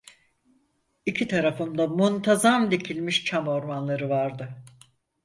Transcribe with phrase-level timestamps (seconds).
[1.05, 4.49] İki tarafımda muntazam dikilmiş çam ormanları vardı.